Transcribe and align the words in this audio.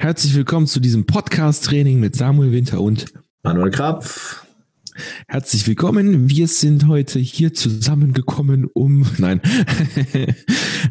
Herzlich 0.00 0.34
willkommen 0.34 0.66
zu 0.66 0.80
diesem 0.80 1.04
Podcast-Training 1.04 2.00
mit 2.00 2.16
Samuel 2.16 2.52
Winter 2.52 2.80
und 2.80 3.12
Manuel 3.42 3.70
Krapf. 3.70 4.46
Herzlich 5.28 5.66
willkommen. 5.66 6.30
Wir 6.30 6.48
sind 6.48 6.86
heute 6.86 7.18
hier 7.18 7.52
zusammengekommen, 7.52 8.64
um. 8.72 9.06
Nein. 9.18 9.42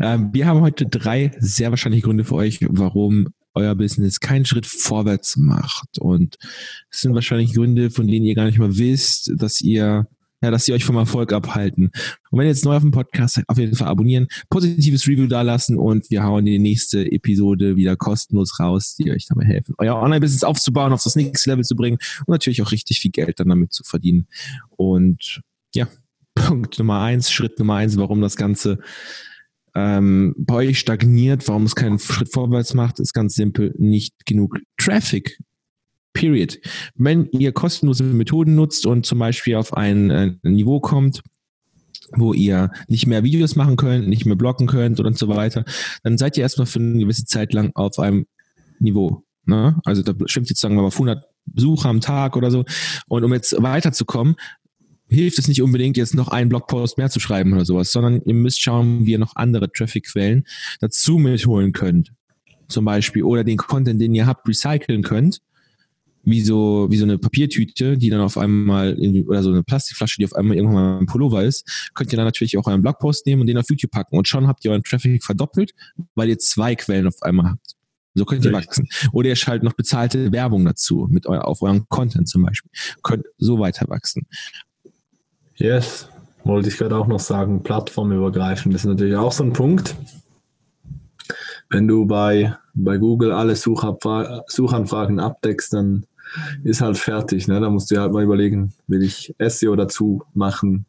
Ähm, 0.01 0.29
wir 0.31 0.45
haben 0.45 0.61
heute 0.61 0.85
drei 0.85 1.31
sehr 1.39 1.71
wahrscheinliche 1.71 2.03
Gründe 2.03 2.23
für 2.23 2.35
euch, 2.35 2.59
warum 2.69 3.29
euer 3.55 3.73
Business 3.73 4.19
keinen 4.19 4.45
Schritt 4.45 4.67
vorwärts 4.67 5.35
macht. 5.35 5.97
Und 5.99 6.37
es 6.91 7.01
sind 7.01 7.15
wahrscheinlich 7.15 7.55
Gründe, 7.55 7.89
von 7.89 8.07
denen 8.07 8.25
ihr 8.25 8.35
gar 8.35 8.45
nicht 8.45 8.59
mal 8.59 8.77
wisst, 8.77 9.31
dass 9.35 9.59
ihr 9.59 10.07
ja, 10.41 10.51
dass 10.51 10.65
sie 10.65 10.73
euch 10.73 10.85
vom 10.85 10.95
Erfolg 10.95 11.33
abhalten. 11.33 11.91
Und 12.29 12.39
wenn 12.39 12.45
ihr 12.45 12.51
jetzt 12.51 12.65
neu 12.65 12.75
auf 12.75 12.81
dem 12.81 12.91
Podcast 12.91 13.35
seid, 13.35 13.45
auf 13.47 13.57
jeden 13.57 13.75
Fall 13.75 13.87
abonnieren, 13.87 14.27
positives 14.49 15.07
Review 15.07 15.27
dalassen 15.27 15.77
und 15.77 16.09
wir 16.09 16.23
hauen 16.23 16.45
die 16.45 16.59
nächste 16.59 17.11
Episode 17.11 17.75
wieder 17.75 17.95
kostenlos 17.95 18.59
raus, 18.59 18.95
die 18.95 19.11
euch 19.11 19.27
dabei 19.27 19.45
helfen, 19.45 19.75
euer 19.77 19.95
Online-Business 19.95 20.43
aufzubauen, 20.43 20.93
auf 20.93 21.03
das 21.03 21.15
nächste 21.15 21.49
Level 21.49 21.63
zu 21.63 21.75
bringen 21.75 21.97
und 22.19 22.29
natürlich 22.29 22.61
auch 22.61 22.71
richtig 22.71 22.99
viel 22.99 23.11
Geld 23.11 23.39
dann 23.39 23.49
damit 23.49 23.73
zu 23.73 23.83
verdienen. 23.83 24.27
Und 24.69 25.41
ja, 25.73 25.87
Punkt 26.35 26.79
Nummer 26.79 27.01
eins, 27.01 27.31
Schritt 27.31 27.59
Nummer 27.59 27.75
eins, 27.75 27.97
warum 27.97 28.21
das 28.21 28.37
Ganze 28.37 28.79
ähm, 29.75 30.33
bei 30.37 30.55
euch 30.55 30.79
stagniert, 30.79 31.47
warum 31.47 31.65
es 31.65 31.75
keinen 31.75 31.99
Schritt 31.99 32.31
vorwärts 32.31 32.73
macht, 32.73 32.99
ist 32.99 33.13
ganz 33.13 33.35
simpel, 33.35 33.75
nicht 33.77 34.25
genug 34.25 34.59
Traffic 34.77 35.37
Period. 36.13 36.59
Wenn 36.95 37.27
ihr 37.31 37.51
kostenlose 37.51 38.03
Methoden 38.03 38.55
nutzt 38.55 38.85
und 38.85 39.05
zum 39.05 39.19
Beispiel 39.19 39.55
auf 39.55 39.73
ein, 39.73 40.09
äh, 40.09 40.33
Niveau 40.43 40.79
kommt, 40.79 41.21
wo 42.13 42.33
ihr 42.33 42.71
nicht 42.87 43.07
mehr 43.07 43.23
Videos 43.23 43.55
machen 43.55 43.75
könnt, 43.75 44.07
nicht 44.07 44.25
mehr 44.25 44.35
blocken 44.35 44.67
könnt 44.67 44.99
und 44.99 45.17
so 45.17 45.27
weiter, 45.27 45.63
dann 46.03 46.17
seid 46.17 46.37
ihr 46.37 46.43
erstmal 46.43 46.65
für 46.65 46.79
eine 46.79 46.99
gewisse 46.99 47.25
Zeit 47.25 47.53
lang 47.53 47.71
auf 47.75 47.99
einem 47.99 48.25
Niveau. 48.79 49.23
Ne? 49.45 49.79
Also 49.85 50.01
da 50.01 50.13
stimmt 50.25 50.49
jetzt 50.49 50.61
sagen 50.61 50.75
wir 50.75 50.81
mal 50.81 50.87
auf 50.87 50.95
100 50.95 51.23
Besucher 51.45 51.89
am 51.89 52.01
Tag 52.01 52.35
oder 52.35 52.51
so. 52.51 52.65
Und 53.07 53.23
um 53.23 53.33
jetzt 53.33 53.61
weiterzukommen, 53.61 54.35
hilft 55.07 55.39
es 55.39 55.47
nicht 55.47 55.61
unbedingt, 55.61 55.97
jetzt 55.97 56.13
noch 56.13 56.27
einen 56.27 56.49
Blogpost 56.49 56.97
mehr 56.97 57.09
zu 57.09 57.19
schreiben 57.19 57.53
oder 57.53 57.65
sowas, 57.65 57.91
sondern 57.91 58.21
ihr 58.25 58.35
müsst 58.35 58.61
schauen, 58.61 59.05
wie 59.05 59.11
ihr 59.11 59.19
noch 59.19 59.35
andere 59.35 59.71
Traffic-Quellen 59.71 60.45
dazu 60.79 61.17
mitholen 61.17 61.71
könnt. 61.71 62.11
Zum 62.67 62.85
Beispiel. 62.85 63.23
Oder 63.23 63.43
den 63.43 63.57
Content, 63.57 63.99
den 63.99 64.13
ihr 64.13 64.27
habt, 64.27 64.47
recyceln 64.47 65.01
könnt 65.01 65.41
wie 66.23 66.41
so, 66.41 66.87
wie 66.89 66.97
so 66.97 67.05
eine 67.05 67.17
Papiertüte, 67.17 67.97
die 67.97 68.09
dann 68.09 68.21
auf 68.21 68.37
einmal 68.37 68.97
irgendwie, 68.99 69.25
oder 69.25 69.41
so 69.43 69.49
eine 69.49 69.63
Plastikflasche, 69.63 70.17
die 70.19 70.25
auf 70.25 70.33
einmal 70.33 70.57
irgendwann 70.57 70.83
mal 70.83 70.99
ein 70.99 71.05
Pullover 71.05 71.43
ist, 71.43 71.91
könnt 71.93 72.11
ihr 72.11 72.17
dann 72.17 72.25
natürlich 72.25 72.57
auch 72.57 72.67
euren 72.67 72.81
Blogpost 72.81 73.25
nehmen 73.25 73.41
und 73.41 73.47
den 73.47 73.57
auf 73.57 73.69
YouTube 73.69 73.91
packen. 73.91 74.17
Und 74.17 74.27
schon 74.27 74.47
habt 74.47 74.63
ihr 74.65 74.71
euren 74.71 74.83
Traffic 74.83 75.23
verdoppelt, 75.23 75.73
weil 76.15 76.29
ihr 76.29 76.37
zwei 76.37 76.75
Quellen 76.75 77.07
auf 77.07 77.21
einmal 77.21 77.51
habt. 77.51 77.75
So 78.15 78.25
könnt 78.25 78.43
ihr 78.43 78.51
wachsen. 78.51 78.87
Oder 79.11 79.29
ihr 79.29 79.35
schaltet 79.35 79.63
noch 79.63 79.73
bezahlte 79.73 80.31
Werbung 80.31 80.65
dazu, 80.65 81.07
mit 81.09 81.27
eu 81.27 81.37
auf 81.37 81.61
eurem 81.61 81.87
Content 81.89 82.27
zum 82.27 82.43
Beispiel. 82.43 82.71
Könnt 83.01 83.25
so 83.37 83.59
weiter 83.59 83.87
wachsen. 83.87 84.27
Yes. 85.55 86.09
Wollte 86.43 86.69
ich 86.69 86.77
gerade 86.77 86.95
auch 86.97 87.07
noch 87.07 87.19
sagen, 87.19 87.63
plattformübergreifend 87.63 88.73
ist 88.73 88.85
natürlich 88.85 89.15
auch 89.15 89.31
so 89.31 89.43
ein 89.43 89.53
Punkt. 89.53 89.95
Wenn 91.69 91.87
du 91.87 92.05
bei, 92.05 92.55
bei 92.73 92.97
Google 92.97 93.31
alle 93.31 93.55
Suchanfragen 93.55 95.19
abdeckst, 95.19 95.73
dann 95.73 96.05
ist 96.63 96.81
halt 96.81 96.97
fertig. 96.97 97.47
Ne? 97.47 97.59
Da 97.59 97.69
musst 97.69 97.91
du 97.91 97.99
halt 97.99 98.11
mal 98.11 98.23
überlegen, 98.23 98.73
will 98.87 99.03
ich 99.03 99.33
SEO 99.39 99.75
dazu 99.75 100.23
machen? 100.33 100.85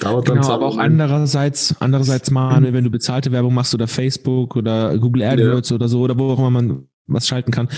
Dauert 0.00 0.26
genau, 0.26 0.42
dann 0.42 0.50
aber 0.50 0.66
auch 0.66 0.78
andererseits, 0.78 1.74
andererseits 1.80 2.30
mal, 2.30 2.72
wenn 2.72 2.84
du 2.84 2.90
bezahlte 2.90 3.32
Werbung 3.32 3.54
machst 3.54 3.74
oder 3.74 3.88
Facebook 3.88 4.54
oder 4.54 4.96
Google 4.98 5.22
AdWords 5.24 5.70
ja. 5.70 5.76
oder 5.76 5.88
so 5.88 6.00
oder 6.02 6.18
wo 6.18 6.30
auch 6.30 6.38
immer 6.38 6.50
man 6.50 6.88
was 7.08 7.26
schalten 7.26 7.50
kann. 7.50 7.68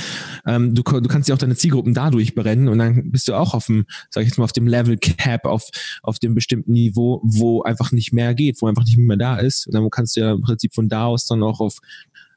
Ähm, 0.47 0.75
du, 0.75 0.83
du 0.83 1.09
kannst 1.09 1.29
ja 1.29 1.35
auch 1.35 1.39
deine 1.39 1.57
Zielgruppen 1.57 1.95
dadurch 1.95 2.35
brennen 2.35 2.69
und 2.69 2.79
dann 2.79 3.11
bist 3.11 3.29
du 3.29 3.35
auch 3.35 3.55
auf 3.55 3.67
dem, 3.67 3.87
sag 4.11 4.23
ich 4.23 4.29
jetzt 4.29 4.39
mal, 4.39 4.45
auf 4.45 4.53
dem 4.53 4.67
Level 4.67 4.97
Cap, 4.99 5.47
auf, 5.47 5.69
auf 6.03 6.19
dem 6.19 6.35
bestimmten 6.35 6.73
Niveau, 6.73 7.21
wo 7.25 7.63
einfach 7.63 7.93
nicht 7.93 8.13
mehr 8.13 8.35
geht, 8.35 8.61
wo 8.61 8.67
einfach 8.67 8.85
nicht 8.85 8.99
mehr 8.99 9.17
da 9.17 9.37
ist. 9.37 9.67
Und 9.67 9.75
dann 9.75 9.89
kannst 9.91 10.17
du 10.17 10.21
ja 10.21 10.33
im 10.33 10.43
Prinzip 10.43 10.75
von 10.75 10.89
da 10.89 11.07
aus 11.07 11.27
dann 11.27 11.43
auch 11.43 11.61
auf 11.61 11.79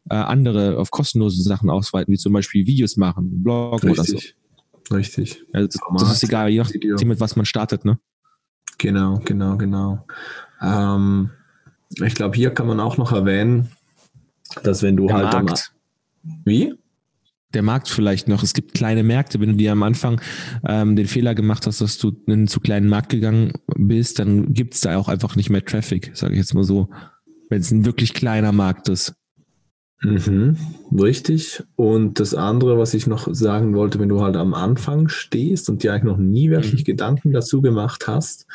äh, 0.10 0.16
andere, 0.16 0.78
auf 0.78 0.92
kostenlose 0.92 1.42
Sachen 1.42 1.70
ausweiten, 1.70 2.12
wie 2.14 2.18
zum 2.18 2.34
Beispiel 2.34 2.68
Videos 2.68 2.98
machen, 2.98 3.44
Blog 3.44 3.84
Richtig. 3.84 3.92
oder 3.92 4.04
so. 4.04 4.96
Richtig. 4.96 5.44
Also 5.54 5.68
das, 5.68 5.82
das 6.00 6.14
ist 6.14 6.24
egal, 6.24 6.50
je 6.50 6.60
nachdem, 6.60 7.08
mit 7.08 7.20
was 7.20 7.36
man 7.36 7.46
startet, 7.46 7.86
ne? 7.86 8.00
Genau, 8.78 9.20
genau, 9.24 9.58
genau. 9.58 10.06
Ähm, 10.62 11.32
ich 11.90 12.16
glaube, 12.16 12.36
hier 12.36 12.52
kann 12.52 12.68
man 12.68 12.80
auch 12.80 12.98
noch 12.98 13.12
erwähnen, 13.12 13.70
dass 14.64 14.84
wenn 14.84 14.98
du 14.98 15.08
Der 15.08 15.18
halt 15.18 15.46
Markt. 15.46 15.74
Am, 16.26 16.42
wie? 16.46 16.74
Der 17.54 17.62
Markt 17.62 17.90
vielleicht 17.90 18.28
noch. 18.28 18.44
Es 18.44 18.54
gibt 18.54 18.74
kleine 18.74 19.04
Märkte. 19.04 19.40
Wenn 19.40 19.50
du 19.50 19.56
dir 19.56 19.72
am 19.72 19.84
Anfang 19.84 20.20
ähm, 20.68 20.96
den 20.96 21.08
Fehler 21.08 21.36
gemacht 21.36 21.68
hast, 21.68 21.82
dass 21.82 21.98
du 21.98 22.10
in 22.26 22.34
einen 22.34 22.48
zu 22.48 22.60
kleinen 22.60 22.90
Markt 22.90 23.10
gegangen 23.10 23.54
bist, 23.76 24.20
dann 24.20 24.54
gibt 24.54 24.74
es 24.74 24.82
da 24.82 24.98
auch 24.98 25.08
einfach 25.08 25.36
nicht 25.36 25.50
mehr 25.50 25.64
Traffic, 25.64 26.12
sage 26.14 26.34
ich 26.34 26.40
jetzt 26.40 26.54
mal 26.54 26.64
so. 26.64 26.90
Wenn 27.50 27.62
es 27.62 27.72
ein 27.72 27.86
wirklich 27.86 28.14
kleiner 28.14 28.52
Markt 28.52 28.90
ist. 28.90 29.14
Mhm, 30.04 30.58
richtig. 30.92 31.64
Und 31.76 32.20
das 32.20 32.34
andere, 32.34 32.78
was 32.78 32.94
ich 32.94 33.08
noch 33.08 33.34
sagen 33.34 33.74
wollte, 33.74 34.00
wenn 34.00 34.10
du 34.10 34.22
halt 34.22 34.36
am 34.36 34.54
Anfang 34.54 35.08
stehst 35.08 35.70
und 35.70 35.82
dir 35.82 35.94
eigentlich 35.94 36.04
noch 36.04 36.18
nie 36.18 36.50
wirklich 36.50 36.82
mhm. 36.82 36.86
Gedanken 36.86 37.32
dazu 37.32 37.62
gemacht 37.62 38.08
hast, 38.08 38.46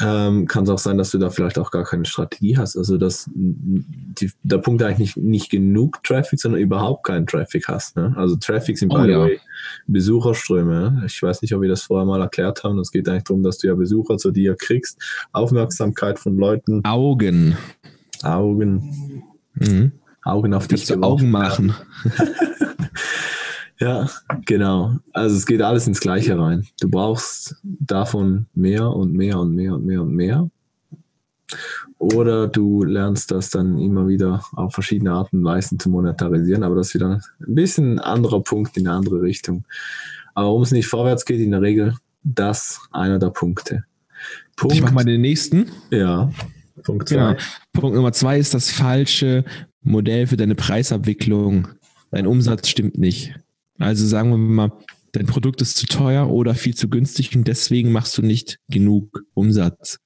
ähm, 0.00 0.46
kann 0.46 0.64
es 0.64 0.70
auch 0.70 0.78
sein, 0.78 0.98
dass 0.98 1.10
du 1.10 1.18
da 1.18 1.30
vielleicht 1.30 1.58
auch 1.58 1.70
gar 1.70 1.84
keine 1.84 2.04
Strategie 2.04 2.56
hast. 2.56 2.76
Also 2.76 2.96
dass 2.96 3.28
die, 3.34 4.30
der 4.42 4.58
Punkt 4.58 4.82
eigentlich 4.82 4.98
nicht, 4.98 5.16
nicht 5.16 5.50
genug 5.50 6.02
Traffic, 6.02 6.40
sondern 6.40 6.60
überhaupt 6.60 7.04
keinen 7.04 7.26
Traffic 7.26 7.68
hast. 7.68 7.96
Ne? 7.96 8.14
Also 8.16 8.36
Traffic 8.36 8.78
sind 8.78 8.92
oh, 8.92 8.98
by 8.98 9.10
ja. 9.10 9.20
way 9.20 9.40
Besucherströme. 9.86 11.02
Ich 11.06 11.22
weiß 11.22 11.42
nicht, 11.42 11.54
ob 11.54 11.62
wir 11.62 11.68
das 11.68 11.82
vorher 11.82 12.06
mal 12.06 12.20
erklärt 12.20 12.64
haben. 12.64 12.78
Es 12.78 12.90
geht 12.90 13.08
eigentlich 13.08 13.24
darum, 13.24 13.42
dass 13.42 13.58
du 13.58 13.68
ja 13.68 13.74
Besucher 13.74 14.16
zu 14.16 14.30
dir 14.30 14.56
kriegst, 14.56 14.98
Aufmerksamkeit 15.32 16.18
von 16.18 16.36
Leuten. 16.36 16.84
Augen. 16.84 17.56
Augen. 18.22 19.24
Mhm. 19.54 19.92
Augen 20.22 20.54
auf 20.54 20.68
dich 20.68 20.86
zu 20.86 21.02
Augen 21.02 21.30
machen. 21.30 21.74
ja, 23.80 24.08
genau. 24.44 24.96
Also 25.12 25.36
es 25.36 25.46
geht 25.46 25.62
alles 25.62 25.86
ins 25.86 26.00
Gleiche 26.00 26.38
rein. 26.38 26.66
Du 26.80 26.88
brauchst 26.88 27.56
davon 27.62 28.46
mehr 28.54 28.88
und 28.88 29.14
mehr 29.14 29.38
und 29.38 29.54
mehr 29.54 29.74
und 29.74 29.86
mehr 29.86 30.02
und 30.02 30.14
mehr. 30.14 30.50
Oder 31.98 32.46
du 32.46 32.84
lernst 32.84 33.30
das 33.30 33.50
dann 33.50 33.78
immer 33.78 34.06
wieder 34.06 34.44
auf 34.52 34.72
verschiedene 34.72 35.12
Arten 35.12 35.38
und 35.38 35.44
Weisen 35.44 35.78
zu 35.78 35.90
monetarisieren, 35.90 36.62
aber 36.62 36.76
das 36.76 36.88
ist 36.88 36.94
wieder 36.94 37.20
ein 37.40 37.54
bisschen 37.54 37.94
ein 37.94 37.98
anderer 37.98 38.42
Punkt 38.42 38.76
in 38.76 38.86
eine 38.86 38.96
andere 38.96 39.20
Richtung. 39.22 39.64
Aber 40.34 40.46
warum 40.46 40.62
es 40.62 40.70
nicht 40.70 40.86
vorwärts 40.86 41.24
geht, 41.24 41.40
in 41.40 41.50
der 41.50 41.62
Regel 41.62 41.94
das 42.22 42.80
einer 42.92 43.18
der 43.18 43.30
Punkte. 43.30 43.84
Punkt, 44.56 44.74
ich 44.74 44.82
mache 44.82 44.94
mal 44.94 45.04
den 45.04 45.20
nächsten. 45.20 45.70
Ja. 45.90 46.30
Punkt 46.82 47.08
zwei. 47.08 47.16
Ja. 47.16 47.36
Punkt 47.72 47.96
Nummer 47.96 48.12
zwei 48.12 48.38
ist 48.38 48.54
das 48.54 48.70
falsche 48.70 49.44
Modell 49.82 50.26
für 50.26 50.36
deine 50.36 50.54
Preisabwicklung. 50.54 51.68
Dein 52.10 52.26
Umsatz 52.26 52.68
stimmt 52.68 52.98
nicht. 52.98 53.34
Also 53.80 54.06
sagen 54.06 54.30
wir 54.30 54.36
mal, 54.36 54.72
dein 55.12 55.26
Produkt 55.26 55.60
ist 55.62 55.76
zu 55.76 55.86
teuer 55.86 56.30
oder 56.30 56.54
viel 56.54 56.74
zu 56.74 56.88
günstig 56.88 57.34
und 57.34 57.48
deswegen 57.48 57.92
machst 57.92 58.16
du 58.16 58.22
nicht 58.22 58.58
genug 58.68 59.24
Umsatz. 59.34 59.98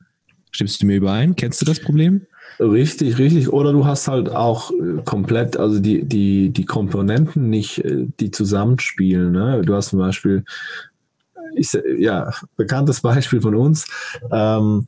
Stimmst 0.51 0.81
du 0.81 0.87
mir 0.87 0.97
überein? 0.97 1.35
Kennst 1.37 1.61
du 1.61 1.67
das 1.67 1.81
Problem? 1.81 2.23
Richtig, 2.61 3.19
richtig. 3.19 3.53
Oder 3.53 3.73
du 3.73 3.85
hast 3.85 4.07
halt 4.07 4.31
auch 4.31 4.71
äh, 4.71 5.03
komplett, 5.05 5.57
also 5.57 5.81
die, 5.81 6.05
die, 6.05 6.51
die 6.51 6.65
Komponenten 6.65 7.51
nicht, 7.51 7.85
äh, 7.85 8.07
die 8.21 8.31
zusammenspielen. 8.31 9.33
Ne? 9.33 9.63
Du 9.65 9.75
hast 9.75 9.89
zum 9.89 9.99
Beispiel, 9.99 10.45
ich, 11.57 11.77
ja, 11.99 12.31
bekanntes 12.57 13.01
Beispiel 13.01 13.41
von 13.41 13.57
uns. 13.57 13.87
Ähm, 14.31 14.87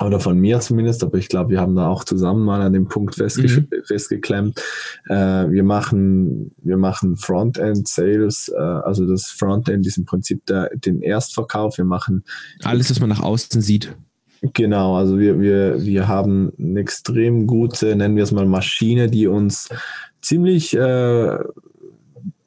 oder 0.00 0.20
von 0.20 0.38
mir 0.38 0.60
zumindest, 0.60 1.02
aber 1.02 1.18
ich 1.18 1.28
glaube, 1.28 1.50
wir 1.50 1.60
haben 1.60 1.74
da 1.74 1.88
auch 1.88 2.04
zusammen 2.04 2.44
mal 2.44 2.60
an 2.60 2.72
dem 2.72 2.88
Punkt 2.88 3.16
festge 3.16 3.48
mhm. 3.48 3.68
festgeklemmt. 3.84 4.60
Äh, 5.08 5.14
wir 5.50 5.64
machen, 5.64 6.52
wir 6.58 6.76
machen 6.76 7.16
Frontend 7.16 7.88
Sales, 7.88 8.52
äh, 8.54 8.60
also 8.60 9.06
das 9.06 9.26
Frontend 9.26 9.86
ist 9.86 9.98
im 9.98 10.04
Prinzip 10.04 10.44
der, 10.46 10.70
den 10.74 11.02
Erstverkauf. 11.02 11.78
Wir 11.78 11.84
machen 11.84 12.24
alles, 12.62 12.90
was 12.90 13.00
man 13.00 13.08
nach 13.08 13.22
außen 13.22 13.60
sieht. 13.60 13.94
Genau, 14.40 14.96
also 14.96 15.18
wir, 15.18 15.40
wir, 15.40 15.84
wir 15.84 16.06
haben 16.06 16.52
eine 16.58 16.78
extrem 16.80 17.46
gute, 17.46 17.96
nennen 17.96 18.14
wir 18.14 18.22
es 18.22 18.30
mal 18.30 18.46
Maschine, 18.46 19.08
die 19.08 19.26
uns 19.26 19.68
ziemlich 20.20 20.76
äh, 20.76 21.38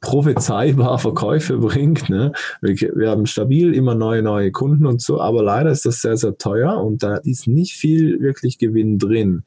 prophezeibar 0.02 0.98
Verkäufe 0.98 1.56
bringt. 1.56 2.10
Ne? 2.10 2.32
Wir, 2.60 2.74
wir, 2.94 3.10
haben 3.10 3.24
stabil 3.24 3.72
immer 3.72 3.94
neue, 3.94 4.22
neue 4.22 4.50
Kunden 4.50 4.84
und 4.84 5.00
so, 5.00 5.20
aber 5.20 5.42
leider 5.42 5.70
ist 5.70 5.86
das 5.86 6.02
sehr, 6.02 6.16
sehr 6.18 6.36
teuer 6.36 6.76
und 6.84 7.02
da 7.02 7.16
ist 7.16 7.46
nicht 7.46 7.74
viel 7.74 8.20
wirklich 8.20 8.58
Gewinn 8.58 8.98
drin. 8.98 9.44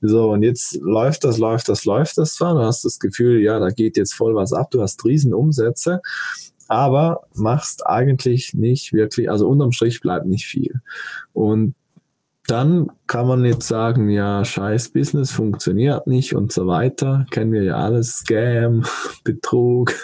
So, 0.00 0.30
und 0.32 0.42
jetzt 0.42 0.76
läuft 0.80 1.24
das, 1.24 1.38
läuft 1.38 1.68
das, 1.68 1.84
läuft 1.84 2.16
das 2.16 2.34
zwar, 2.34 2.54
du 2.54 2.60
hast 2.60 2.84
das 2.84 2.98
Gefühl, 2.98 3.40
ja, 3.42 3.58
da 3.58 3.68
geht 3.68 3.96
jetzt 3.96 4.14
voll 4.14 4.34
was 4.34 4.52
ab, 4.52 4.70
du 4.70 4.80
hast 4.80 5.04
riesen 5.04 5.34
Umsätze, 5.34 6.00
aber 6.68 7.22
machst 7.34 7.84
eigentlich 7.86 8.54
nicht 8.54 8.92
wirklich, 8.92 9.28
also 9.28 9.48
unterm 9.48 9.72
Strich 9.72 10.00
bleibt 10.00 10.26
nicht 10.26 10.46
viel. 10.46 10.80
Und 11.32 11.74
dann 12.46 12.90
kann 13.06 13.26
man 13.26 13.44
jetzt 13.44 13.66
sagen, 13.66 14.08
ja, 14.08 14.44
scheiß 14.44 14.90
Business 14.90 15.32
funktioniert 15.32 16.06
nicht 16.06 16.34
und 16.34 16.52
so 16.52 16.66
weiter. 16.66 17.26
Kennen 17.30 17.52
wir 17.52 17.62
ja 17.62 17.76
alles, 17.76 18.18
Scam, 18.18 18.84
Betrug. 19.24 19.94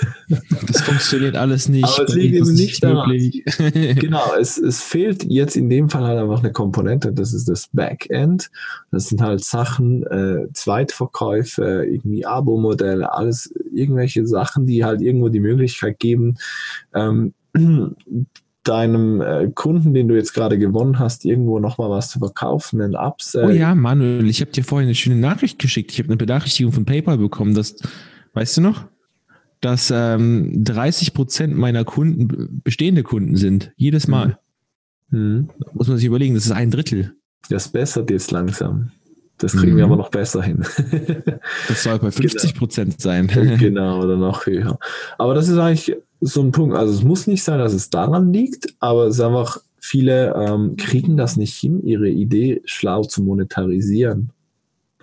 Das 0.67 0.83
funktioniert 0.83 1.37
alles 1.37 1.69
nicht. 1.69 1.85
Aber 1.85 2.09
es 2.09 2.15
liegt 2.15 2.35
eben 2.35 2.55
nicht 2.55 2.83
daran. 2.83 3.11
genau, 3.97 4.35
es, 4.39 4.59
es 4.59 4.83
fehlt 4.83 5.25
jetzt 5.25 5.56
in 5.56 5.69
dem 5.69 5.89
Fall 5.89 6.05
halt 6.05 6.19
einfach 6.19 6.41
eine 6.41 6.53
Komponente, 6.53 7.12
das 7.12 7.33
ist 7.33 7.49
das 7.49 7.69
Backend. 7.73 8.50
Das 8.91 9.09
sind 9.09 9.23
halt 9.23 9.45
Sachen, 9.45 10.03
äh, 10.05 10.47
Zweitverkäufe, 10.53 11.87
irgendwie 11.88 12.27
Abo-Modelle, 12.27 13.12
alles 13.12 13.53
irgendwelche 13.73 14.27
Sachen, 14.27 14.67
die 14.67 14.85
halt 14.85 15.00
irgendwo 15.00 15.29
die 15.29 15.41
Möglichkeit 15.41 15.99
geben, 15.99 16.37
ähm, 16.95 17.35
deinem 18.62 19.20
äh, 19.20 19.50
Kunden, 19.53 19.93
den 19.93 20.09
du 20.09 20.14
jetzt 20.14 20.35
gerade 20.35 20.59
gewonnen 20.59 20.99
hast, 20.99 21.25
irgendwo 21.25 21.59
nochmal 21.59 21.91
was 21.91 22.11
zu 22.11 22.19
verkaufen, 22.19 22.81
einen 22.81 22.94
Upsell. 22.94 23.47
Oh 23.47 23.50
ja, 23.50 23.75
Manuel, 23.75 24.29
ich 24.29 24.41
habe 24.41 24.53
dir 24.53 24.62
vorhin 24.62 24.87
eine 24.87 24.94
schöne 24.94 25.17
Nachricht 25.17 25.59
geschickt. 25.59 25.91
Ich 25.91 25.99
habe 25.99 26.09
eine 26.09 26.17
Benachrichtigung 26.17 26.73
von 26.73 26.85
PayPal 26.85 27.19
bekommen, 27.19 27.55
dass, 27.55 27.76
weißt 28.35 28.59
du 28.59 28.61
noch, 28.61 28.85
dass 29.61 29.93
ähm, 29.94 30.64
30 30.64 31.14
Prozent 31.14 31.56
meiner 31.56 31.85
Kunden 31.85 32.61
bestehende 32.62 33.03
Kunden 33.03 33.37
sind. 33.37 33.73
Jedes 33.76 34.06
Mal. 34.09 34.38
Mhm. 35.11 35.50
Muss 35.73 35.88
man 35.88 35.97
sich 35.97 36.06
überlegen, 36.06 36.35
das 36.35 36.47
ist 36.47 36.53
ein 36.53 36.70
Drittel. 36.70 37.14
Das 37.49 37.69
bessert 37.69 38.11
jetzt 38.11 38.31
langsam. 38.31 38.93
Das 39.38 39.56
kriegen 39.56 39.73
mhm. 39.73 39.79
wir 39.79 39.85
aber 39.85 39.97
noch 39.97 40.11
besser 40.11 40.43
hin. 40.43 40.64
das 41.69 41.82
soll 41.82 41.99
bei 41.99 42.11
50 42.12 42.55
Prozent 42.55 42.99
genau. 42.99 43.03
sein. 43.03 43.59
genau, 43.59 44.03
oder 44.03 44.17
noch 44.17 44.47
höher. 44.47 44.79
Aber 45.19 45.35
das 45.35 45.49
ist 45.49 45.59
eigentlich 45.59 45.97
so 46.23 46.41
ein 46.41 46.53
Punkt. 46.53 46.77
Also 46.77 46.93
es 46.95 47.03
muss 47.03 47.27
nicht 47.27 47.43
sein, 47.43 47.59
dass 47.59 47.73
es 47.73 47.91
daran 47.91 48.33
liegt, 48.33 48.75
aber 48.81 49.07
es 49.07 49.17
ist 49.17 49.21
einfach, 49.21 49.59
viele 49.79 50.35
ähm, 50.35 50.77
kriegen 50.77 51.17
das 51.17 51.37
nicht 51.37 51.55
hin, 51.55 51.85
ihre 51.85 52.09
Idee 52.09 52.63
schlau 52.65 53.03
zu 53.03 53.23
monetarisieren. 53.23 54.31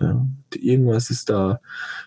Ja, 0.00 0.26
irgendwas 0.54 1.10
ist 1.10 1.28
da 1.28 1.60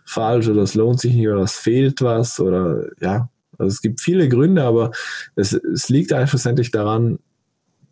falsch 0.03 0.47
oder 0.47 0.63
es 0.63 0.73
lohnt 0.73 0.99
sich 0.99 1.13
nicht 1.13 1.27
oder 1.27 1.43
es 1.43 1.53
fehlt 1.53 2.01
was 2.01 2.39
oder 2.39 2.87
ja, 2.99 3.29
also 3.59 3.71
es 3.71 3.81
gibt 3.81 4.01
viele 4.01 4.27
Gründe, 4.27 4.63
aber 4.63 4.91
es, 5.35 5.53
es 5.53 5.89
liegt 5.89 6.11
einfach 6.11 6.31
schlussendlich 6.31 6.71
daran, 6.71 7.19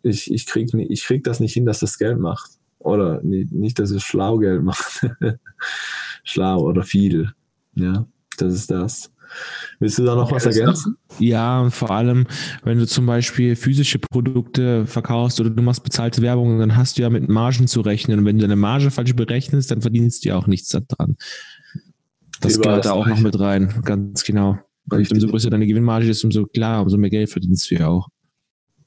ich, 0.02 0.32
ich 0.32 0.46
krieg, 0.46 0.74
ich 0.74 1.04
krieg 1.04 1.22
das 1.22 1.38
nicht 1.38 1.54
hin, 1.54 1.66
dass 1.66 1.78
das 1.78 1.98
Geld 1.98 2.18
macht. 2.18 2.50
Oder 2.80 3.20
nicht 3.22 3.78
dass 3.78 3.92
es 3.92 4.02
schlau 4.02 4.38
Geld 4.38 4.62
macht. 4.64 5.06
schlau 6.24 6.62
oder 6.62 6.82
viel. 6.82 7.30
Ja, 7.76 8.06
das 8.38 8.54
ist 8.54 8.72
das. 8.72 9.12
Willst 9.80 9.98
du 9.98 10.04
da 10.04 10.14
noch 10.14 10.30
was 10.30 10.46
ergänzen? 10.46 10.96
Ja, 11.18 11.60
und 11.60 11.72
vor 11.72 11.90
allem, 11.90 12.26
wenn 12.62 12.78
du 12.78 12.86
zum 12.86 13.06
Beispiel 13.06 13.56
physische 13.56 13.98
Produkte 13.98 14.86
verkaufst 14.86 15.40
oder 15.40 15.50
du 15.50 15.62
machst 15.62 15.82
bezahlte 15.82 16.22
Werbung, 16.22 16.58
dann 16.58 16.76
hast 16.76 16.98
du 16.98 17.02
ja 17.02 17.10
mit 17.10 17.28
Margen 17.28 17.66
zu 17.66 17.80
rechnen. 17.80 18.20
Und 18.20 18.24
wenn 18.24 18.36
du 18.36 18.42
deine 18.42 18.56
Marge 18.56 18.90
falsch 18.90 19.14
berechnest, 19.14 19.70
dann 19.70 19.80
verdienst 19.80 20.24
du 20.24 20.30
ja 20.30 20.36
auch 20.36 20.46
nichts 20.46 20.68
daran. 20.68 21.16
Das 22.40 22.60
gehört 22.60 22.84
da 22.84 22.92
auch 22.92 23.06
noch 23.06 23.20
mit 23.20 23.38
rein, 23.38 23.82
ganz 23.84 24.24
genau. 24.24 24.58
Weil 24.86 25.06
umso 25.10 25.28
größer 25.28 25.50
deine 25.50 25.66
Gewinnmarge 25.66 26.08
ist, 26.08 26.24
umso 26.24 26.46
klar, 26.46 26.82
umso 26.82 26.98
mehr 26.98 27.10
Geld 27.10 27.30
verdienst 27.30 27.70
du 27.70 27.76
ja 27.76 27.88
auch. 27.88 28.08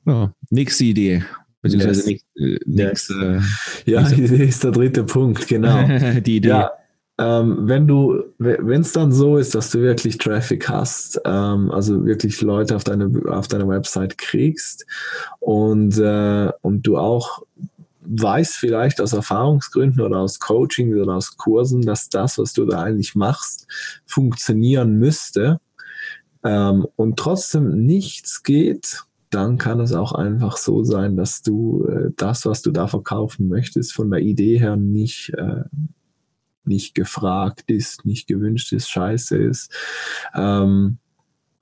Ja, 0.05 0.33
nächste 0.49 0.83
Idee. 0.83 1.23
Beziehungsweise 1.61 2.11
yes. 2.11 2.59
nächste, 2.65 3.41
Ja, 3.85 4.03
die 4.03 4.23
Idee 4.25 4.45
ist 4.45 4.63
der 4.63 4.71
dritte 4.71 5.03
Punkt, 5.03 5.47
genau. 5.47 5.83
die 6.19 6.37
Idee. 6.37 6.49
Ja, 6.49 6.71
ähm, 7.17 7.59
wenn 7.61 7.87
du, 7.87 8.23
wenn 8.37 8.81
es 8.81 8.91
dann 8.91 9.11
so 9.11 9.37
ist, 9.37 9.55
dass 9.55 9.71
du 9.71 9.79
wirklich 9.79 10.17
Traffic 10.17 10.67
hast, 10.67 11.21
ähm, 11.25 11.71
also 11.71 12.05
wirklich 12.05 12.41
Leute 12.41 12.75
auf 12.75 12.83
deine, 12.83 13.09
auf 13.29 13.47
deine 13.47 13.67
Website 13.67 14.17
kriegst 14.17 14.85
und, 15.39 15.97
äh, 15.97 16.51
und 16.61 16.85
du 16.85 16.97
auch 16.97 17.43
weißt 18.07 18.55
vielleicht 18.55 19.01
aus 19.01 19.13
Erfahrungsgründen 19.13 20.01
oder 20.01 20.19
aus 20.19 20.39
Coaching 20.39 20.93
oder 20.93 21.15
aus 21.15 21.37
Kursen, 21.37 21.81
dass 21.81 22.09
das, 22.09 22.37
was 22.37 22.53
du 22.53 22.65
da 22.65 22.83
eigentlich 22.83 23.15
machst, 23.15 23.67
funktionieren 24.05 24.99
müsste 24.99 25.59
ähm, 26.43 26.85
und 26.95 27.17
trotzdem 27.17 27.85
nichts 27.85 28.43
geht, 28.43 29.03
dann 29.29 29.57
kann 29.57 29.79
es 29.79 29.93
auch 29.93 30.11
einfach 30.13 30.57
so 30.57 30.83
sein, 30.83 31.15
dass 31.15 31.41
du 31.41 31.85
äh, 31.87 32.11
das, 32.15 32.45
was 32.45 32.61
du 32.61 32.71
da 32.71 32.87
verkaufen 32.87 33.47
möchtest, 33.47 33.93
von 33.93 34.11
der 34.11 34.19
Idee 34.19 34.59
her 34.59 34.75
nicht, 34.75 35.33
äh, 35.37 35.63
nicht 36.67 36.95
gefragt 36.95 37.63
ist, 37.67 38.05
nicht 38.05 38.27
gewünscht 38.27 38.71
ist, 38.73 38.89
scheiße 38.89 39.37
ist. 39.37 39.71
Ähm, 40.33 40.97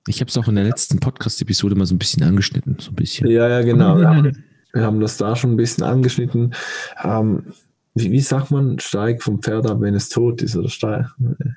ich 0.06 0.20
habe 0.20 0.28
es 0.28 0.36
auch 0.36 0.48
in 0.48 0.56
der 0.56 0.64
letzten 0.64 1.00
Podcast-Episode 1.00 1.74
mal 1.74 1.86
so 1.86 1.94
ein 1.94 1.98
bisschen 1.98 2.22
angeschnitten, 2.22 2.76
so 2.78 2.90
ein 2.90 2.94
bisschen. 2.94 3.26
Ja, 3.28 3.48
ja, 3.48 3.62
genau. 3.62 3.98
Wir 3.98 4.08
haben, 4.08 4.44
wir 4.72 4.82
haben 4.82 5.00
das 5.00 5.16
da 5.16 5.34
schon 5.34 5.52
ein 5.52 5.56
bisschen 5.56 5.84
angeschnitten. 5.84 6.54
Ähm, 7.02 7.54
wie, 7.94 8.10
wie 8.10 8.20
sagt 8.20 8.50
man, 8.50 8.78
steig 8.80 9.22
vom 9.22 9.40
Pferd 9.40 9.70
ab, 9.70 9.80
wenn 9.80 9.94
es 9.94 10.08
tot 10.08 10.42
ist 10.42 10.56
oder 10.56 10.68
steig, 10.68 11.06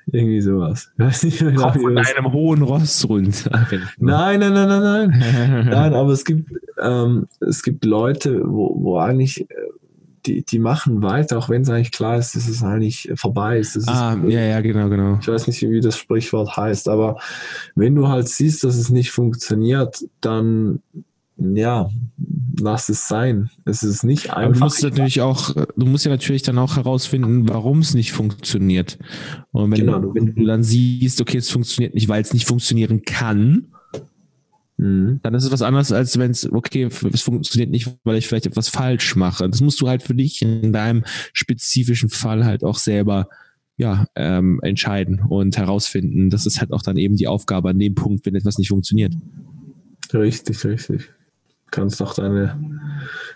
irgendwie 0.06 0.40
sowas. 0.40 0.90
Ich 0.94 1.04
weiß 1.04 1.22
nicht, 1.24 1.38
Komm 1.56 1.72
von 1.74 1.98
einem 1.98 2.32
hohen 2.32 2.62
Ross 2.62 3.08
runter. 3.08 3.50
nein, 3.98 4.40
nein, 4.40 4.52
nein, 4.52 4.68
nein, 4.68 4.82
nein. 4.82 5.66
nein, 5.70 5.94
aber 5.94 6.12
es 6.12 6.24
gibt, 6.24 6.50
ähm, 6.80 7.26
es 7.40 7.62
gibt 7.62 7.84
Leute, 7.84 8.40
wo, 8.44 8.72
wo 8.80 8.98
eigentlich 8.98 9.42
äh, 9.50 9.54
die, 10.26 10.44
die 10.44 10.58
machen 10.58 11.02
weiter, 11.02 11.38
auch 11.38 11.48
wenn 11.48 11.62
es 11.62 11.70
eigentlich 11.70 11.92
klar 11.92 12.18
ist, 12.18 12.34
dass 12.34 12.48
es 12.48 12.62
eigentlich 12.62 13.10
vorbei 13.14 13.58
ist. 13.58 13.76
Das 13.76 13.88
ah, 13.88 14.14
ist, 14.14 14.32
ja, 14.32 14.40
ja, 14.40 14.60
genau, 14.60 14.88
genau. 14.88 15.18
Ich 15.20 15.28
weiß 15.28 15.46
nicht, 15.46 15.62
wie 15.62 15.80
das 15.80 15.96
Sprichwort 15.96 16.56
heißt, 16.56 16.88
aber 16.88 17.18
wenn 17.74 17.94
du 17.94 18.08
halt 18.08 18.28
siehst, 18.28 18.64
dass 18.64 18.76
es 18.76 18.90
nicht 18.90 19.10
funktioniert, 19.10 20.04
dann 20.20 20.80
ja, 21.38 21.88
lass 22.58 22.88
es 22.88 23.06
sein. 23.06 23.50
Es 23.64 23.82
ist 23.82 24.02
nicht 24.02 24.30
einfach. 24.30 24.42
Aber 24.42 24.52
du 24.52 24.58
musst 24.60 24.82
natürlich 24.82 25.20
auch, 25.20 25.54
du 25.54 25.86
musst 25.86 26.04
ja 26.04 26.10
natürlich 26.10 26.42
dann 26.42 26.58
auch 26.58 26.76
herausfinden, 26.76 27.48
warum 27.48 27.78
es 27.78 27.94
nicht 27.94 28.12
funktioniert. 28.12 28.98
Und 29.52 29.70
wenn, 29.70 29.80
genau. 29.80 30.00
du, 30.00 30.14
wenn 30.14 30.34
du 30.34 30.44
dann 30.44 30.64
siehst, 30.64 31.20
okay, 31.20 31.38
es 31.38 31.50
funktioniert 31.50 31.94
nicht, 31.94 32.08
weil 32.08 32.22
es 32.22 32.32
nicht 32.32 32.46
funktionieren 32.46 33.02
kann, 33.02 33.68
Mhm. 34.78 35.18
Dann 35.22 35.34
ist 35.34 35.44
es 35.44 35.52
was 35.52 35.62
anderes, 35.62 35.92
als 35.92 36.18
wenn 36.18 36.30
es, 36.30 36.50
okay, 36.50 36.84
es 36.84 37.22
funktioniert 37.22 37.70
nicht, 37.70 37.92
weil 38.04 38.16
ich 38.16 38.26
vielleicht 38.26 38.46
etwas 38.46 38.68
falsch 38.68 39.16
mache. 39.16 39.48
Das 39.48 39.60
musst 39.60 39.80
du 39.80 39.88
halt 39.88 40.02
für 40.02 40.14
dich 40.14 40.40
in 40.40 40.72
deinem 40.72 41.04
spezifischen 41.32 42.08
Fall 42.08 42.44
halt 42.44 42.64
auch 42.64 42.78
selber 42.78 43.28
ja, 43.76 44.06
ähm, 44.14 44.60
entscheiden 44.62 45.20
und 45.28 45.56
herausfinden. 45.56 46.30
Das 46.30 46.46
ist 46.46 46.60
halt 46.60 46.72
auch 46.72 46.82
dann 46.82 46.96
eben 46.96 47.16
die 47.16 47.28
Aufgabe 47.28 47.70
an 47.70 47.78
dem 47.78 47.94
Punkt, 47.94 48.24
wenn 48.26 48.34
etwas 48.34 48.58
nicht 48.58 48.68
funktioniert. 48.68 49.14
Richtig, 50.12 50.64
richtig. 50.64 51.06
Du 51.06 51.70
kannst 51.70 52.00
auch 52.00 52.14
deine, 52.14 52.58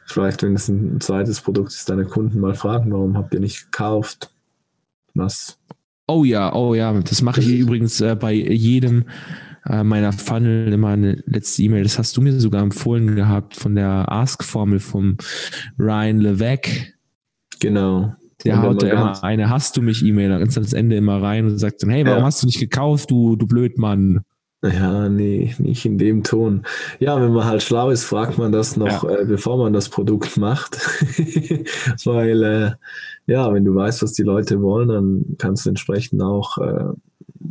vielleicht 0.06 0.42
wenn 0.42 0.54
es 0.54 0.68
ein 0.68 1.00
zweites 1.00 1.40
Produkt 1.40 1.72
ist, 1.72 1.90
deine 1.90 2.04
Kunden 2.04 2.40
mal 2.40 2.54
fragen, 2.54 2.90
warum 2.92 3.16
habt 3.16 3.34
ihr 3.34 3.40
nicht 3.40 3.70
gekauft? 3.70 4.32
Was? 5.14 5.58
Oh 6.06 6.24
ja, 6.24 6.52
oh 6.54 6.74
ja, 6.74 6.92
das 7.00 7.22
mache 7.22 7.40
ich 7.40 7.48
übrigens 7.48 8.00
äh, 8.00 8.16
bei 8.16 8.32
jedem 8.32 9.04
äh, 9.68 9.82
meiner 9.84 10.12
Funnel 10.12 10.72
immer 10.72 10.88
eine 10.88 11.22
letzte 11.26 11.62
E-Mail. 11.62 11.82
Das 11.82 11.98
hast 11.98 12.16
du 12.16 12.20
mir 12.20 12.38
sogar 12.40 12.62
empfohlen 12.62 13.14
gehabt 13.14 13.56
von 13.56 13.74
der 13.74 14.10
Ask-Formel 14.10 14.81
vom 14.81 15.16
Ryan 15.78 16.20
Levesque. 16.20 16.92
Genau. 17.60 18.14
Der 18.44 18.60
haut 18.60 18.82
da 18.82 18.88
immer 18.88 19.24
eine 19.24 19.50
Hast 19.50 19.76
du 19.76 19.82
mich 19.82 20.04
E-Mail 20.04 20.31
ganz 20.38 20.56
ans 20.56 20.72
Ende 20.72 20.96
immer 20.96 21.22
rein 21.22 21.46
und 21.46 21.58
sagt 21.58 21.82
dann, 21.82 21.90
hey, 21.90 22.04
warum 22.04 22.20
ja. 22.20 22.24
hast 22.24 22.42
du 22.42 22.46
nicht 22.46 22.58
gekauft, 22.58 23.10
du, 23.10 23.36
du 23.36 23.46
Blödmann? 23.46 24.22
Ja, 24.64 25.08
nee, 25.08 25.52
nicht 25.58 25.84
in 25.84 25.98
dem 25.98 26.22
Ton. 26.22 26.62
Ja, 27.00 27.20
wenn 27.20 27.32
man 27.32 27.44
halt 27.44 27.62
schlau 27.62 27.90
ist, 27.90 28.04
fragt 28.04 28.38
man 28.38 28.52
das 28.52 28.76
noch, 28.76 29.02
ja. 29.02 29.19
äh, 29.19 29.24
bevor 29.24 29.58
man 29.58 29.72
das 29.72 29.88
Produkt 29.88 30.36
macht. 30.36 30.76
Weil, 32.04 32.42
äh, 32.44 32.70
ja, 33.26 33.52
wenn 33.52 33.64
du 33.64 33.74
weißt, 33.74 34.02
was 34.02 34.12
die 34.12 34.22
Leute 34.22 34.62
wollen, 34.62 34.88
dann 34.88 35.24
kannst 35.38 35.66
du 35.66 35.70
entsprechend 35.70 36.22
auch 36.22 36.58
äh, 36.58 36.84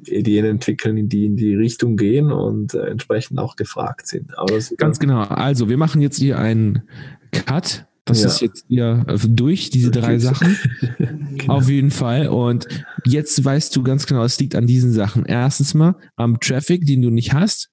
Ideen 0.06 0.46
entwickeln, 0.46 1.10
die 1.10 1.26
in 1.26 1.36
die 1.36 1.56
Richtung 1.56 1.98
gehen 1.98 2.32
und 2.32 2.74
äh, 2.74 2.88
entsprechend 2.88 3.40
auch 3.40 3.56
gefragt 3.56 4.08
sind. 4.08 4.32
Ganz 4.78 5.00
genau. 5.00 5.22
Also 5.22 5.70
wir 5.70 5.78
machen 5.78 6.02
jetzt 6.02 6.18
hier 6.18 6.40
einen 6.40 6.84
Cut. 7.32 7.86
Das 8.06 8.22
ja. 8.22 8.28
ist 8.28 8.42
jetzt 8.42 8.66
hier 8.68 9.06
durch, 9.28 9.70
diese 9.70 9.92
drei 9.92 10.18
Sachen. 10.18 10.58
genau. 10.98 11.54
Auf 11.54 11.70
jeden 11.70 11.92
Fall. 11.92 12.28
Und 12.28 12.68
jetzt 13.06 13.44
weißt 13.44 13.76
du 13.76 13.84
ganz 13.84 14.08
genau, 14.08 14.24
es 14.24 14.40
liegt 14.40 14.56
an 14.56 14.66
diesen 14.66 14.92
Sachen. 14.92 15.26
Erstens 15.26 15.74
mal 15.74 15.96
am 16.16 16.40
Traffic, 16.40 16.86
den 16.86 17.02
du 17.02 17.10
nicht 17.10 17.34
hast. 17.34 17.70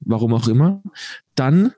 Warum 0.00 0.32
auch 0.32 0.48
immer. 0.48 0.82
Dann 1.34 1.72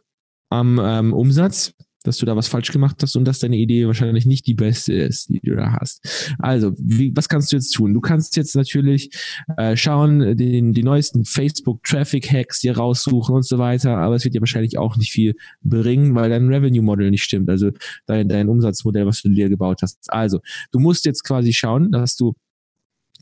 am 0.49 0.81
ähm, 0.83 1.13
Umsatz, 1.13 1.75
dass 2.03 2.17
du 2.17 2.27
da 2.27 2.35
was 2.37 2.49
falsch 2.49 2.73
gemacht 2.73 2.97
hast 3.03 3.17
und 3.17 3.25
dass 3.25 3.39
deine 3.39 3.57
Idee 3.57 3.87
wahrscheinlich 3.87 4.27
nicht 4.27 4.47
die 4.47 4.55
beste 4.55 4.95
ist, 4.95 5.29
die 5.29 5.41
du 5.41 5.57
da 5.57 5.77
hast. 5.81 6.35
Also, 6.39 6.73
wie, 6.79 7.15
was 7.15 7.29
kannst 7.29 7.53
du 7.53 7.57
jetzt 7.57 7.73
tun? 7.73 7.93
Du 7.93 8.01
kannst 8.01 8.37
jetzt 8.37 8.57
natürlich 8.57 9.11
äh, 9.57 9.77
schauen, 9.77 10.37
den, 10.37 10.73
die 10.73 10.83
neuesten 10.83 11.25
Facebook-Traffic-Hacks 11.25 12.61
dir 12.61 12.77
raussuchen 12.77 13.35
und 13.35 13.47
so 13.47 13.59
weiter, 13.59 13.99
aber 13.99 14.15
es 14.15 14.25
wird 14.25 14.35
dir 14.35 14.41
wahrscheinlich 14.41 14.79
auch 14.79 14.97
nicht 14.97 15.13
viel 15.13 15.35
bringen, 15.63 16.15
weil 16.15 16.31
dein 16.31 16.49
Revenue-Model 16.49 17.11
nicht 17.11 17.25
stimmt, 17.25 17.51
also 17.51 17.71
dein, 18.07 18.29
dein 18.29 18.49
Umsatzmodell, 18.49 19.07
was 19.07 19.23
du 19.23 19.29
dir 19.29 19.49
gebaut 19.49 19.83
hast. 19.83 19.99
Also, 20.09 20.41
du 20.73 20.79
musst 20.79 21.05
jetzt 21.05 21.23
quasi 21.23 21.53
schauen, 21.53 21.91
dass 21.93 22.17
du 22.17 22.35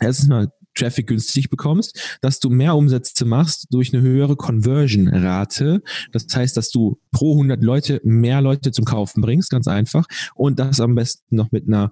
erstens 0.00 0.28
mal 0.28 0.52
Traffic 0.78 1.06
günstig 1.06 1.50
bekommst, 1.50 2.18
dass 2.20 2.40
du 2.40 2.50
mehr 2.50 2.76
Umsätze 2.76 3.25
machst 3.25 3.66
durch 3.70 3.92
eine 3.92 4.02
höhere 4.02 4.37
Conversion-Rate. 4.37 5.82
Das 6.12 6.26
heißt, 6.32 6.56
dass 6.56 6.70
du 6.70 7.00
pro 7.11 7.32
100 7.32 7.62
Leute 7.62 8.00
mehr 8.04 8.40
Leute 8.40 8.70
zum 8.70 8.85
Kaufen 8.85 9.20
bringst, 9.20 9.50
ganz 9.50 9.68
einfach. 9.68 10.06
Und 10.35 10.58
das 10.58 10.80
am 10.80 10.94
besten 10.94 11.37
noch 11.37 11.50
mit 11.52 11.66
einer 11.66 11.90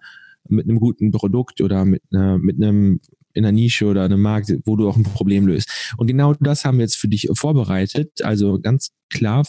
mit 0.49 0.69
einem 0.69 0.79
guten 0.79 1.11
Produkt 1.11 1.61
oder 1.61 1.85
mit 1.85 2.03
einer, 2.13 2.39
mit 2.39 2.57
einem 2.57 3.01
in 3.33 3.45
einer 3.45 3.53
Nische 3.53 3.87
oder 3.87 4.05
einem 4.05 4.23
Markt, 4.23 4.53
wo 4.65 4.77
du 4.77 4.89
auch 4.89 4.97
ein 4.97 5.03
Problem 5.03 5.47
löst. 5.47 5.93
Und 5.99 6.07
genau 6.07 6.35
das 6.41 6.65
haben 6.65 6.79
wir 6.79 6.85
jetzt 6.85 6.97
für 6.97 7.09
dich 7.09 7.29
vorbereitet. 7.35 8.23
Also 8.23 8.59
ganz 8.59 8.93
klar 9.11 9.45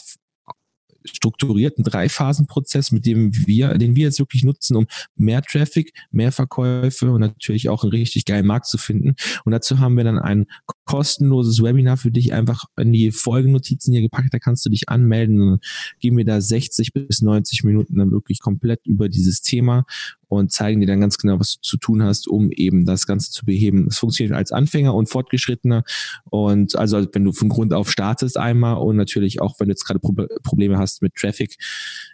strukturierten 1.14 1.84
Drei-Phasen-Prozess, 1.84 2.92
mit 2.92 3.06
dem 3.06 3.34
wir, 3.46 3.78
den 3.78 3.96
wir 3.96 4.04
jetzt 4.04 4.18
wirklich 4.18 4.44
nutzen, 4.44 4.76
um 4.76 4.86
mehr 5.16 5.42
Traffic, 5.42 5.92
mehr 6.10 6.32
Verkäufe 6.32 7.10
und 7.10 7.20
natürlich 7.20 7.68
auch 7.68 7.82
einen 7.82 7.92
richtig 7.92 8.24
geilen 8.24 8.46
Markt 8.46 8.66
zu 8.66 8.78
finden. 8.78 9.14
Und 9.44 9.52
dazu 9.52 9.78
haben 9.78 9.96
wir 9.96 10.04
dann 10.04 10.18
ein 10.18 10.46
kostenloses 10.84 11.62
Webinar 11.62 11.96
für 11.96 12.10
dich 12.10 12.32
einfach 12.32 12.64
in 12.76 12.92
die 12.92 13.12
Folgenotizen 13.12 13.92
hier 13.92 14.02
gepackt. 14.02 14.32
Da 14.32 14.38
kannst 14.38 14.64
du 14.64 14.70
dich 14.70 14.88
anmelden 14.88 15.40
und 15.40 15.64
geben 16.00 16.16
wir 16.16 16.24
da 16.24 16.40
60 16.40 16.92
bis 16.92 17.22
90 17.22 17.64
Minuten 17.64 17.96
dann 17.96 18.10
wirklich 18.10 18.40
komplett 18.40 18.86
über 18.86 19.08
dieses 19.08 19.42
Thema 19.42 19.84
und 20.28 20.52
zeigen 20.52 20.80
dir 20.80 20.86
dann 20.86 21.00
ganz 21.00 21.18
genau, 21.18 21.40
was 21.40 21.54
du 21.54 21.60
zu 21.62 21.76
tun 21.78 22.02
hast, 22.02 22.28
um 22.28 22.50
eben 22.52 22.84
das 22.84 23.06
Ganze 23.06 23.30
zu 23.30 23.44
beheben. 23.44 23.86
Es 23.88 23.98
funktioniert 23.98 24.36
als 24.36 24.52
Anfänger 24.52 24.94
und 24.94 25.08
Fortgeschrittener 25.08 25.84
und 26.24 26.76
also 26.76 27.06
wenn 27.12 27.24
du 27.24 27.32
von 27.32 27.48
Grund 27.48 27.72
auf 27.72 27.90
startest 27.90 28.36
einmal 28.36 28.76
und 28.76 28.96
natürlich 28.96 29.40
auch, 29.40 29.58
wenn 29.58 29.68
du 29.68 29.72
jetzt 29.72 29.84
gerade 29.84 30.00
Probleme 30.00 30.78
hast 30.78 31.02
mit 31.02 31.14
Traffic, 31.14 31.56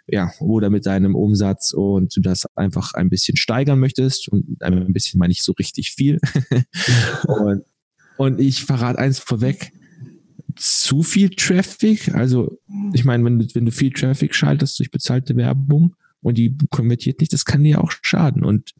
ja, 0.07 0.31
oder 0.39 0.69
mit 0.69 0.85
deinem 0.85 1.15
Umsatz 1.15 1.71
und 1.73 2.15
du 2.15 2.21
das 2.21 2.45
einfach 2.55 2.93
ein 2.93 3.09
bisschen 3.09 3.37
steigern 3.37 3.79
möchtest 3.79 4.29
und 4.29 4.61
ein 4.61 4.93
bisschen 4.93 5.19
meine 5.19 5.31
ich 5.31 5.43
so 5.43 5.53
richtig 5.53 5.91
viel. 5.91 6.19
und, 7.27 7.63
und 8.17 8.39
ich 8.39 8.63
verrate 8.63 8.99
eins 8.99 9.19
vorweg, 9.19 9.71
zu 10.55 11.03
viel 11.03 11.29
Traffic, 11.31 12.13
also 12.15 12.59
ich 12.93 13.03
meine, 13.03 13.25
wenn 13.25 13.39
du, 13.39 13.47
wenn 13.53 13.65
du 13.65 13.71
viel 13.71 13.91
Traffic 13.91 14.33
schaltest 14.33 14.79
durch 14.79 14.89
bezahlte 14.89 15.35
Werbung, 15.35 15.95
und 16.25 16.39
die 16.39 16.57
konvertiert 16.71 17.19
nicht, 17.19 17.33
das 17.33 17.45
kann 17.45 17.63
dir 17.63 17.83
auch 17.83 17.91
schaden. 18.01 18.43
Und 18.43 18.73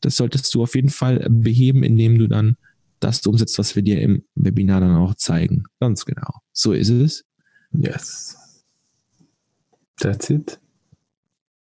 das 0.00 0.14
solltest 0.14 0.54
du 0.54 0.62
auf 0.62 0.76
jeden 0.76 0.90
Fall 0.90 1.26
beheben, 1.28 1.82
indem 1.82 2.18
du 2.18 2.28
dann 2.28 2.56
das 3.00 3.26
umsetzt, 3.26 3.58
was 3.58 3.74
wir 3.74 3.82
dir 3.82 4.00
im 4.00 4.22
Webinar 4.36 4.80
dann 4.80 4.94
auch 4.94 5.16
zeigen. 5.16 5.64
Ganz 5.80 6.04
genau. 6.04 6.34
So 6.52 6.72
ist 6.72 6.90
es. 6.90 7.24
Yes. 7.72 8.36
That's 9.98 10.30
it. 10.30 10.60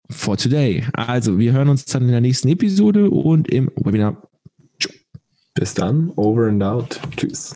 For 0.10 0.38
today. 0.38 0.86
Also, 0.94 1.38
wir 1.38 1.52
hören 1.52 1.68
uns 1.68 1.84
dann 1.84 2.04
in 2.04 2.12
der 2.12 2.22
nächsten 2.22 2.48
Episode 2.48 3.10
und 3.10 3.50
im 3.50 3.70
Webinar. 3.76 4.30
Bis 5.54 5.74
dann. 5.74 6.12
Over 6.12 6.48
and 6.48 6.64
out. 6.64 7.02
Tschüss. 7.18 7.46